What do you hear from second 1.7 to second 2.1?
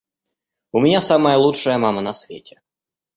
мама